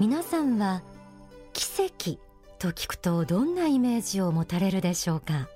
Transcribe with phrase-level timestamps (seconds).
[0.00, 0.82] 皆さんは
[1.52, 2.18] 奇跡
[2.58, 5.46] と聞くとどんなイメージを持たれるでしょうか？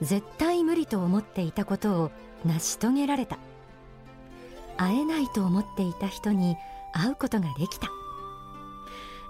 [0.00, 2.10] 絶対無理と思っていたことを
[2.42, 3.36] 成し遂げられた。
[4.78, 6.56] 会えないと思っていた人に
[6.94, 7.90] 会うことができた。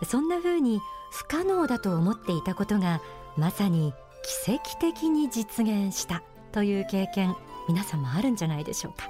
[0.06, 0.80] そんな風に
[1.10, 3.00] 不可能だと思っていたことが
[3.36, 3.92] まさに
[4.46, 6.22] 奇跡的に実現した。
[6.52, 7.34] という経験
[7.66, 9.08] 皆さんもあるんじゃないでしょうか。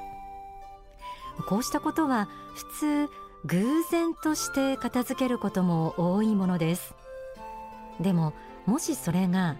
[1.46, 6.94] こうしたことは普通偶然として片付けることも多いものです。
[8.00, 8.32] でも
[8.66, 9.56] もしそれが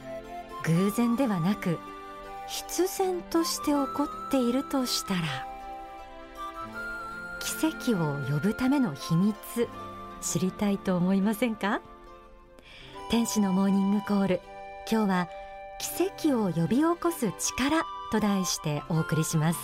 [0.65, 1.79] 偶然ではなく
[2.49, 5.21] 必然として起こっているとしたら
[7.41, 9.35] 奇跡を呼ぶための秘密
[10.23, 11.83] 知りたいと思いませんか？
[13.11, 14.41] 天使のモーニングコール。
[14.91, 15.29] 今日は
[15.79, 19.59] 奇跡を呼び起こす力と題してお送りします。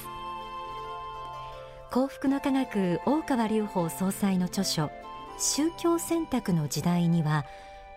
[1.91, 4.93] 幸福の科学大川隆法総裁の著書
[5.39, 7.45] 宗教選択の時代には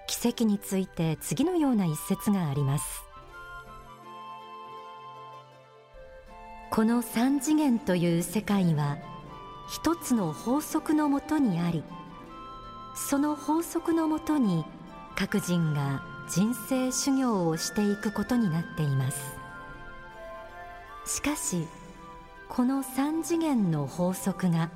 [0.07, 3.03] 奇跡について次のような一節があります。
[6.71, 8.97] この三次元という世界は
[9.69, 11.83] 一つの法則のもとにあり
[12.95, 14.65] その法則のもとに
[15.15, 19.19] 各人が人生修行をしていくことになっています。
[21.05, 21.67] しかし
[22.55, 24.69] この三次元の法則が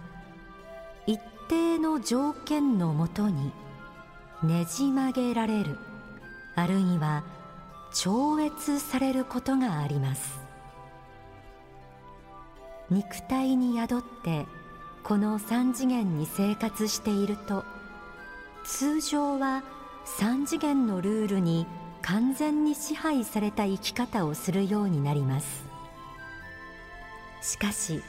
[1.05, 3.51] 一定の条件のもとに
[4.41, 5.77] ねじ曲げられる。
[6.55, 7.23] あるいは
[7.93, 10.39] 超越されることがあります。
[12.89, 14.47] 肉体に宿って
[15.03, 17.63] この三次元に生活していると
[18.63, 19.63] 通常は
[20.03, 21.67] 三次元のルールに
[22.01, 25.76] 完全に支配された生き方をするようになります。
[27.47, 28.03] しかし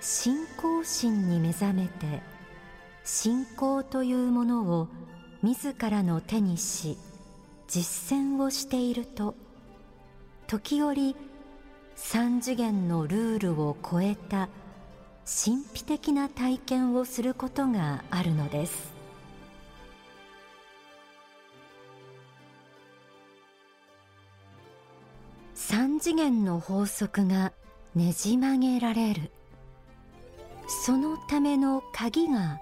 [0.00, 2.22] 信仰心に目覚めて
[3.02, 4.88] 信仰というものを
[5.42, 6.96] 自らの手にし
[7.66, 9.34] 実践をしていると
[10.46, 11.16] 時折
[11.96, 14.48] 三次元のルールを超えた
[15.26, 18.92] 神秘的な体験をすることがあるのです。
[25.54, 27.52] 三次元の法則が
[27.94, 29.30] ねじ曲げられる。
[30.66, 32.58] そのための鍵が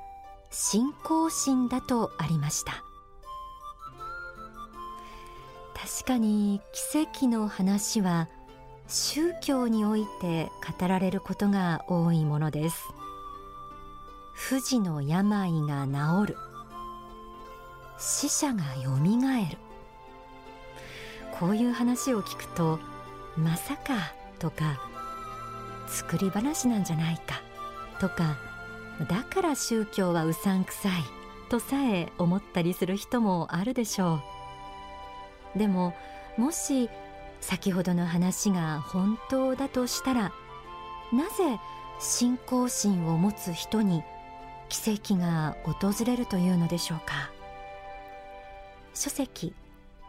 [0.50, 2.82] 信仰心だとありました。
[5.74, 6.60] 確かに
[6.92, 8.28] 奇跡の話は
[8.88, 12.88] 宗教において語られることが多いものです。
[14.34, 16.36] 不治の病が治る。
[17.98, 19.58] 死者がよみがえる。
[21.38, 22.80] こういう話を聞くと
[23.36, 24.90] まさかとか
[25.91, 27.43] 作り話なんじゃないか。
[28.01, 28.39] とか
[29.09, 30.93] だから宗教はうさんくさい。
[31.51, 34.23] とさえ思ったりする人もあるでしょ
[35.56, 35.59] う。
[35.59, 35.95] でも
[36.39, 36.89] もし
[37.41, 40.33] 先ほどの話が本当だとしたら
[41.12, 41.59] なぜ
[41.99, 44.05] 信仰心を持つ人に
[44.69, 47.33] 奇跡が訪れるというのでしょうか。
[48.95, 49.53] 書籍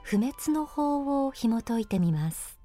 [0.03, 2.60] 不滅の法を紐解いてみます。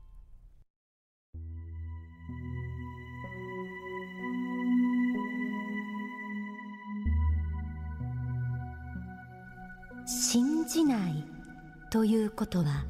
[10.06, 11.24] 信じない
[11.90, 12.84] ということは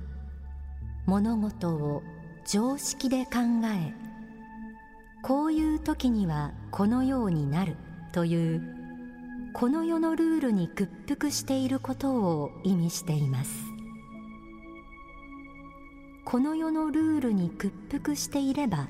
[1.06, 2.02] 物事を
[2.46, 3.94] 常識で考え
[5.22, 7.76] こういう時にはこのようになる
[8.12, 8.62] という
[9.54, 13.64] この世のルールに屈服していることを意味しています。
[16.26, 18.88] この世のルールに屈服していれば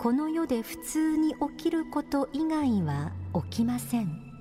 [0.00, 3.12] この世で普通に起きること以外は
[3.50, 4.35] 起きません。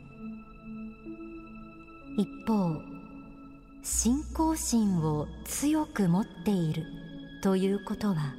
[2.17, 2.81] 一方
[3.83, 6.85] 信仰心を強く持っている
[7.43, 8.33] ということは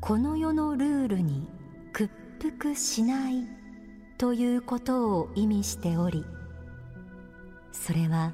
[0.00, 1.46] この世のルールに
[1.92, 2.10] 屈
[2.40, 3.46] 服しない
[4.18, 6.24] ということを意味しており
[7.70, 8.32] それは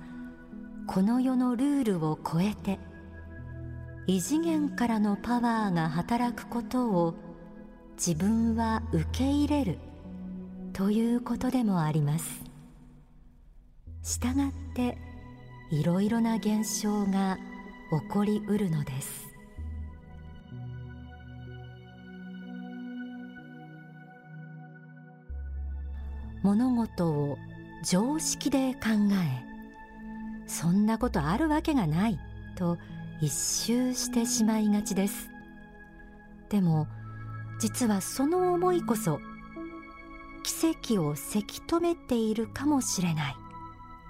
[0.87, 2.81] この世のルールを超えて
[4.07, 7.15] 異次元からのパワーが働くことを
[7.97, 9.79] 自分は受け入れる
[10.73, 12.52] ということでもあります。
[14.03, 14.99] したがって
[15.71, 17.39] いろいろな現象が
[17.91, 19.33] 起こりうるのです。
[26.43, 27.39] 物事を
[27.85, 28.81] 常識で考
[29.13, 29.45] え
[30.49, 32.19] そんなことあるわけがない
[32.57, 32.79] と
[33.21, 35.31] 一周してしまいがちです。
[36.49, 36.89] でも
[37.61, 39.21] 実はその思いこそ
[40.43, 43.42] 奇跡をせき止めているかもしれない。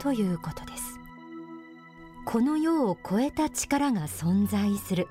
[0.02, 0.98] ということです。
[2.24, 5.06] この世を超えた力が存在する。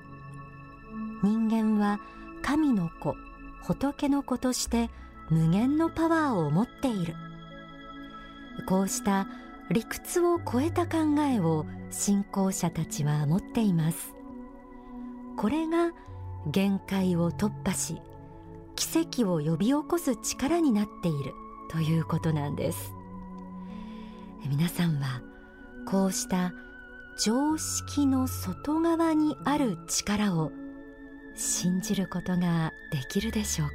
[1.22, 1.98] 人間は
[2.42, 3.14] 神の子
[3.62, 4.90] 仏の子として
[5.30, 7.14] 無限のパワーを持っている。
[8.68, 9.28] こうした
[9.70, 14.14] 理屈を超えた考えを信仰者たちは持っています。
[15.38, 15.92] これが
[16.46, 18.02] 限界を突破し
[18.76, 21.32] 奇跡を呼び起こす力になっている
[21.70, 22.92] ということなんです。
[24.48, 25.22] 皆さんは
[25.86, 26.52] こうした
[27.18, 30.52] 常識の外側にある力を
[31.34, 33.74] 信じることができるでしょうか？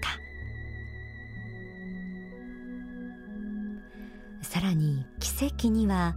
[4.43, 6.15] さらに奇跡には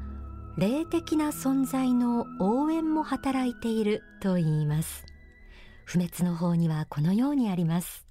[0.57, 5.05] 霊的な存在の応援も働いていると言います。
[5.85, 8.10] 不滅の方にはこのようにあります。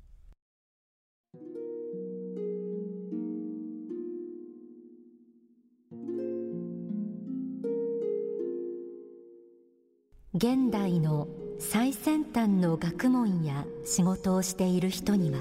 [10.36, 11.28] 現代の
[11.58, 15.40] 最先端の学問や仕事をしている人には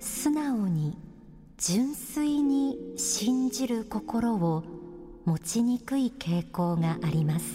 [0.00, 0.98] 素直に
[1.56, 4.64] 純粋に信じる心を
[5.24, 7.46] 持ちにくい傾向があります。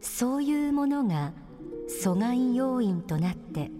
[0.00, 1.34] そういうものが
[2.02, 3.70] 阻害要因となって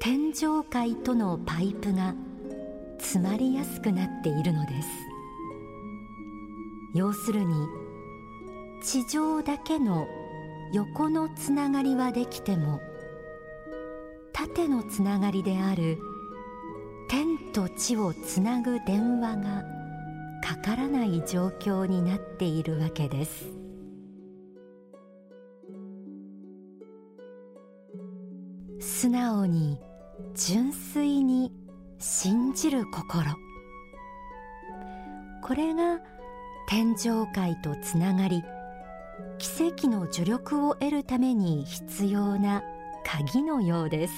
[0.00, 2.16] 天上界とのパイプが
[2.98, 4.88] 詰まりやすくなっているのです。
[6.92, 7.54] 要するに
[8.82, 10.08] 地上だけの
[10.72, 12.80] 横のつながりはできても
[14.32, 15.98] 縦のつながりである
[17.08, 19.64] 天と地をつなぐ電話が
[20.42, 23.52] かからない状況になっているわけです。
[28.78, 29.78] 素直に
[30.34, 31.52] 純粋に
[31.98, 33.34] 信じる心。
[35.42, 35.98] これが
[36.68, 38.42] 天上界とつながり
[39.38, 42.62] 奇跡の助力を得るために必要な
[43.04, 44.14] 鍵のようです。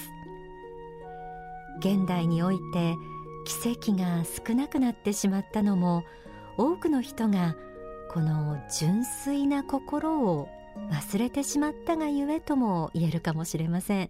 [1.79, 2.95] 現代において
[3.45, 6.03] 奇跡が少なくなってしまったのも
[6.57, 7.55] 多くの人が
[8.11, 10.47] この純粋な心を
[10.91, 14.09] 忘れてしまったがゆえとも言えるかもしれません、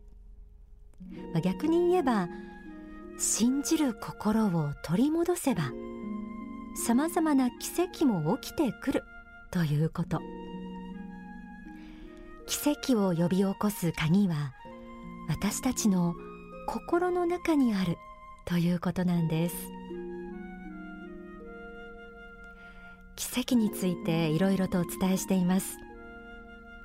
[1.34, 2.28] ま、逆に言えば
[3.18, 5.72] 信じる心を取り戻せば
[6.86, 9.04] さまざまな奇跡も起きてくる
[9.52, 10.20] ということ。
[12.46, 14.54] 奇跡を呼び起こす鍵は
[15.28, 16.16] 私たちの
[16.68, 17.98] 心の中にある
[18.46, 19.56] ということなんです。
[23.16, 25.78] 奇跡についていろいろとお伝えしています。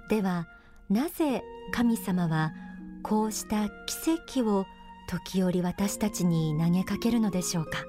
[0.09, 0.47] では
[0.89, 2.53] なぜ神様は
[3.03, 4.67] こうした奇跡を
[5.09, 7.85] 時折私たちに投げかけるのでしょうか。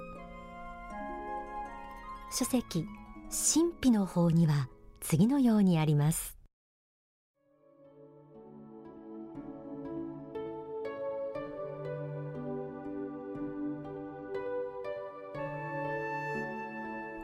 [2.32, 2.86] 書籍
[3.30, 4.70] 神秘の方には
[5.02, 6.39] 次のようにあります。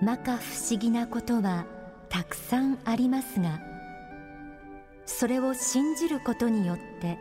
[0.05, 1.65] 摩訶不思議なことは
[2.09, 3.59] たくさんありますが
[5.07, 7.17] それを信じることによって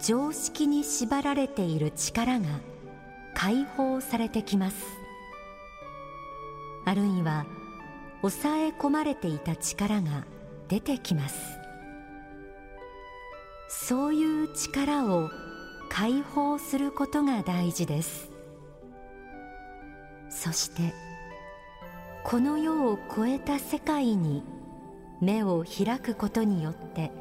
[0.00, 2.46] 常識に縛られている力が
[3.34, 4.76] 解放されてきます。
[6.86, 7.44] あるいは
[8.22, 10.24] 抑え込まれていた力が
[10.68, 11.36] 出てきます。
[13.68, 15.28] そういう力を
[15.90, 18.30] 解放することが大事です。
[20.30, 21.05] そして
[22.28, 24.42] この世を超えた世界に
[25.20, 27.12] 目を開くことによって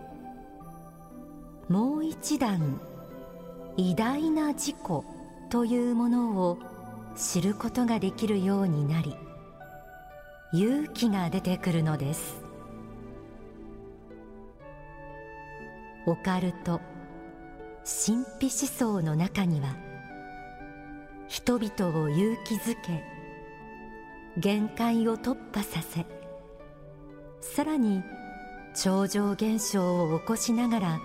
[1.70, 2.82] もう一段
[3.78, 4.76] 偉大な自己
[5.52, 6.58] というものを
[7.16, 9.16] 知ることができるようになり
[10.54, 12.42] 勇気が出てくるのです。
[16.08, 16.82] オカルト
[17.84, 19.76] 神秘思想の中には
[21.28, 23.15] 人々を勇気づけ
[24.38, 26.06] 限界を突破させ
[27.42, 28.04] さらに
[28.76, 31.00] 超常現象を起こしながら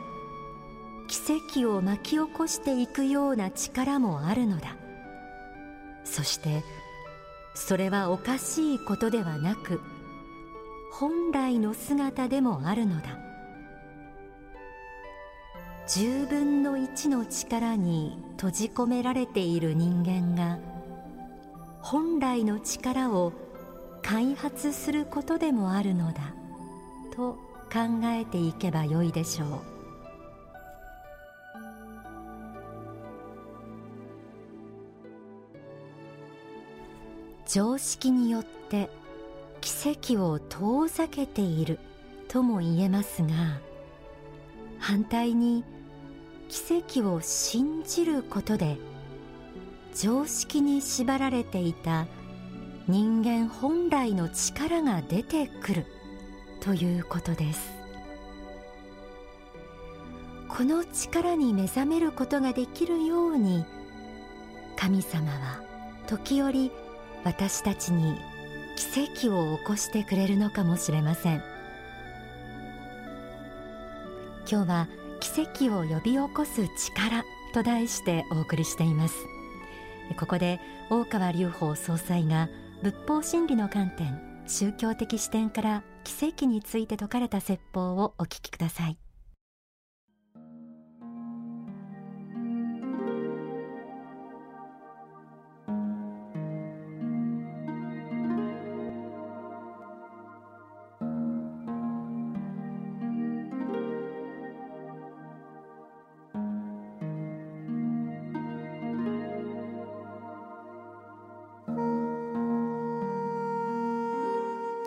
[1.07, 4.77] 奇跡を巻き起こしていくような力もあるのだ。
[6.05, 6.63] そして
[7.55, 9.81] それはおかしいことではなく
[10.93, 13.19] 本来の姿でもあるのだ。
[15.89, 20.59] 10分の1の力に閉じ込められている人間が
[21.83, 23.33] 本来の力を
[24.03, 26.35] 開発することでもあるのだ
[27.15, 27.35] と
[27.73, 29.81] 考えていけばよいでしょう。
[37.47, 38.89] 常識によって
[39.61, 41.81] 奇跡を遠ざけている
[42.29, 43.61] とも言えますが
[44.79, 45.65] 反対に
[46.49, 48.77] 奇跡を信じることで
[49.95, 52.07] 常識に縛られていた
[52.89, 55.87] 人間本来の力が出てくる
[56.61, 57.73] ということです。
[60.49, 63.65] この力に目覚めることができるように
[64.77, 65.63] 神様は
[66.07, 66.73] 時折
[67.25, 68.17] 私たちに
[68.77, 71.43] 奇跡を起こしてくれるのかもしれません。
[74.51, 74.89] 今日は
[75.21, 79.15] 奇跡を呼び起こす力と題してお送りしています。
[80.19, 82.49] ここで大川隆法総裁が
[82.83, 88.99] 仏法真理の観点宗教的視点から奇跡について説かれた説法をお聞きください。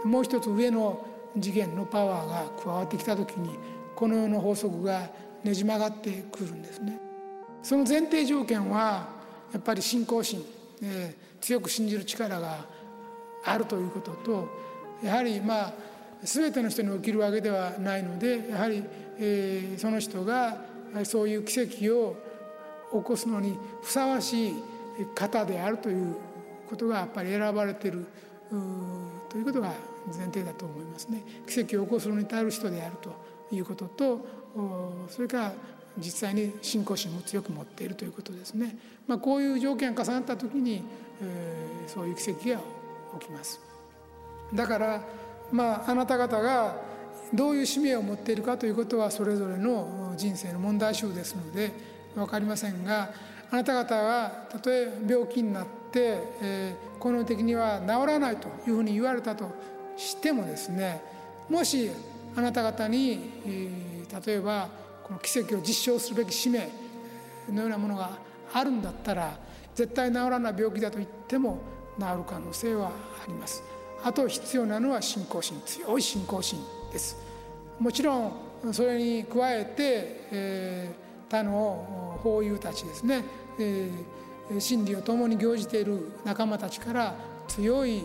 [0.04, 1.06] もう一つ上の
[1.40, 3.58] 次元のパワーが加わってきた時に
[3.96, 5.10] この世の法則が
[5.44, 7.00] ねじ曲がってくるんですね。
[7.62, 9.08] その前提条件は
[9.54, 10.44] やっぱり信仰心、
[10.82, 12.66] えー、強く信じる力が
[13.46, 14.50] あるということと
[15.04, 15.74] やはりまあ
[16.24, 18.84] 全ての人に起きるわけではないのでやはり、
[19.18, 20.58] えー、その人が
[21.04, 22.16] そういう奇跡を
[22.92, 24.54] 起こすのにふさわしい
[25.16, 26.16] 方であるという
[26.70, 28.06] ことがやっぱり選ばれている
[29.30, 29.74] ということが
[30.08, 31.24] 前提だと思いますね。
[31.48, 33.14] 奇跡を起こすのに耐える人であると
[33.56, 34.26] いうことと
[35.10, 35.54] それから
[35.98, 38.76] 実際に信仰心を強く持っているということですね、
[39.08, 40.84] まあ、こういう条件が重なった時に、
[41.22, 42.60] えー、そういう奇跡が
[43.20, 43.60] 起きます。
[44.54, 45.02] だから
[45.52, 46.76] まああなた方が
[47.34, 51.72] どういう使命を持っているかということはそれぞれの人生の問題集ですので
[52.16, 53.12] 分かりませんが
[53.52, 59.52] あなた方がたとえ病気になって、えー、この的には治らないというふうに言われたと
[59.98, 61.02] してもですね
[61.50, 61.90] もし
[62.36, 64.70] あなた方に、えー、例えば
[65.04, 66.70] この奇跡を実証するべき使命
[67.50, 68.18] のようなものが
[68.54, 69.38] あるんだったら
[69.76, 71.60] 絶対治らない病気だと言っても
[72.00, 72.92] 治る可能性はあ
[73.28, 73.64] ります。
[74.04, 76.60] あと必要なのは信仰心強い信仰心
[76.92, 77.18] です。
[77.80, 78.34] もちろん
[78.72, 79.76] それに加えて、
[80.32, 83.24] えー、他の法友たちですね、
[83.60, 87.16] えー、真理を共に行じている仲間たちから
[87.48, 88.02] 強い、え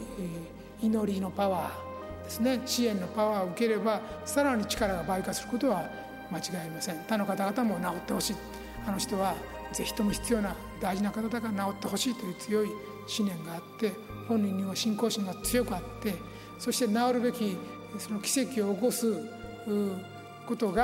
[0.54, 2.60] ー祈りのパワーですね。
[2.66, 5.82] 支援のパワーを受ければさらに力が倍化することは
[6.30, 6.96] 間違いません。
[7.08, 8.36] 他の方々も治ってほしい。
[8.86, 9.34] あの人は
[9.72, 12.68] 是非とも必要な大事な方だから治ってほしいという強い
[13.18, 13.92] 思念があって
[14.28, 16.14] 本人には信仰心が強くあって
[16.58, 17.56] そして治るべき
[17.98, 19.14] その奇跡を起こす
[20.46, 20.82] ことが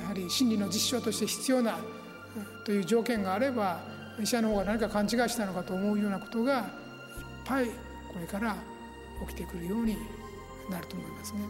[0.00, 1.78] やはり真理の実証として必要な
[2.64, 3.80] という条件があれば
[4.20, 6.64] 医者の方が何か勘違いしたのかと思うようなことがいっ
[7.44, 7.72] ぱいこ
[8.20, 8.56] れから
[9.26, 9.96] 起きてくるように
[10.70, 11.40] なると思いますね。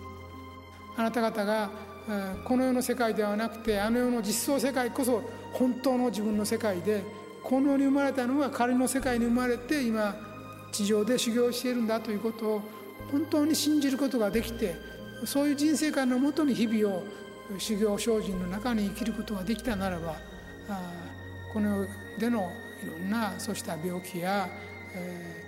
[0.96, 1.70] あなた方が
[2.44, 5.22] この世の世界ではなくてあの世の実相世界こそ
[5.52, 7.02] 本当の自分の世界で
[7.42, 10.16] この世に生まれたのは仮の世界に生まれて今
[10.72, 12.62] 地上で修行しているんだということを
[13.12, 14.74] 本当に信じることができて
[15.24, 17.04] そういう人生観のもとに日々を
[17.58, 20.16] 修行精進の中に生きることができたならば
[21.52, 22.50] この世での
[22.82, 24.48] いろんなそうした病気や、
[24.94, 25.44] え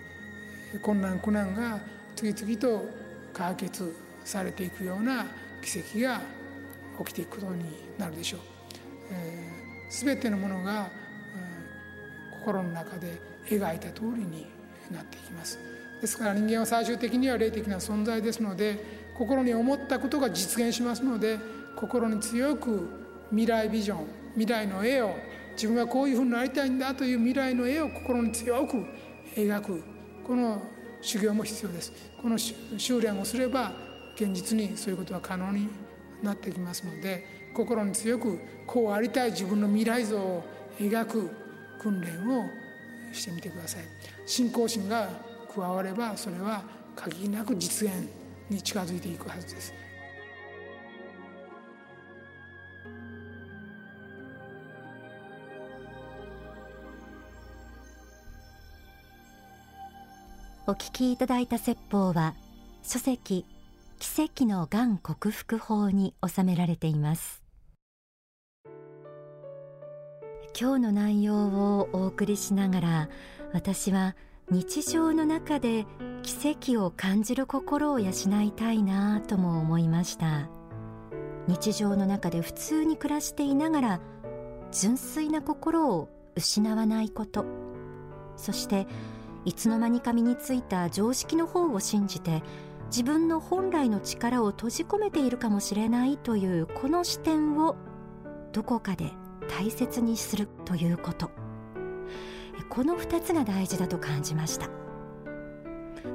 [0.75, 1.81] ー、困難苦難が
[2.21, 2.85] 次々と
[3.33, 5.25] 解決されていくような
[5.63, 6.21] 奇跡が
[6.99, 7.65] 起きていくことに
[7.97, 8.41] なるでしょう。
[9.11, 10.91] えー、全てのものが、
[11.35, 14.47] えー、心の中で描いた通りに
[14.91, 15.59] なっていきます。
[16.03, 18.77] ですから人間は最終的には霊的な存在ですので
[19.17, 21.39] 心に思ったことが実現しますので
[21.75, 22.87] 心に強く
[23.31, 25.15] 未来ビジョン未来の絵を
[25.53, 28.85] 自分はこういうふうになりたいんだという未来の絵を心に強く
[29.35, 29.83] 描く
[30.27, 30.61] この
[31.01, 31.93] 修行も必要です。
[32.21, 33.73] この修練をすれば
[34.15, 35.69] 現実にそういうことは可能に
[36.23, 40.45] なってきますので心に強くこうありたい自分の未来像を
[40.79, 41.31] 描く
[41.81, 42.45] 訓練を
[43.13, 43.85] してみてください。
[44.27, 45.09] 信仰心が
[45.53, 46.63] 加わればそれは
[46.95, 47.95] 限りなく実現
[48.49, 49.73] に近づいていくはずです。
[60.71, 62.37] お聞きいただいた説法は
[62.85, 63.45] 書籍
[63.99, 67.43] 奇跡のがん克服法に収められています。
[70.57, 73.09] 今日の内容をお送りしながら
[73.53, 74.15] 私は
[74.49, 75.87] 日常の中で
[76.23, 80.49] 奇跡を感じる心を養いたいなとも思いました。
[81.49, 84.01] 日常の中で普通に暮らしていながら
[84.71, 87.45] 純粋な心を失わないこと。
[88.37, 88.87] そして
[89.45, 92.43] いつの間にか身についた常識の方を信じて
[92.87, 97.77] 自分の本来の力を閉じ込めているかもしれないというこの視点を
[98.53, 99.13] どこかで
[99.49, 101.31] 大切にするということ。
[102.71, 104.69] この2つが大事だと感じました、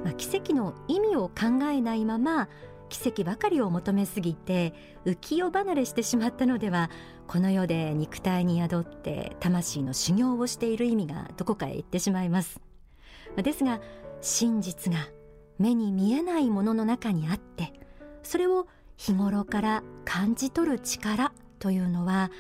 [0.04, 2.48] まあ、奇跡の意味を考えないまま
[2.88, 4.74] 奇跡ばかりを求めすぎて
[5.06, 6.90] 浮世離れしてしまったのでは
[7.28, 12.65] この世で肉体に宿って魂の修行をしている意味がどこかへ行ってしまいます。
[13.42, 13.80] ですが
[14.22, 15.00] 真実が
[15.58, 17.74] 目に見えないものの中にあって
[18.24, 22.32] それを日頃から感じ取る力というのは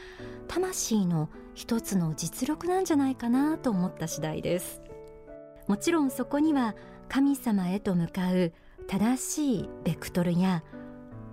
[0.47, 4.81] 魂の一つの実力なんじゃないかなと思った次第です。
[5.67, 6.75] もちろんそこには
[7.09, 8.53] 神様へと向かう
[8.87, 10.63] 正しいベクトルや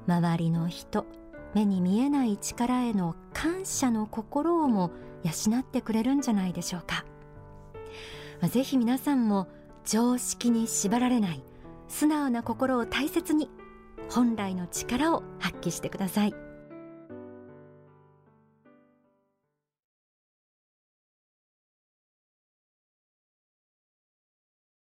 [0.07, 1.07] 周りの人
[1.54, 4.90] 目に見えない力への感謝の心をも
[5.23, 7.04] 養ってくれるんじゃないでしょうか、
[8.43, 9.47] まあ、ぜひ皆さんも
[9.87, 11.43] 常識に縛られない
[11.87, 13.49] 素直な心を大切に
[14.11, 16.51] 本来の力を発揮してください。